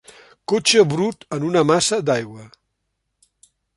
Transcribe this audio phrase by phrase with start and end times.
[0.53, 2.47] Cotxe brut en una massa d'aigua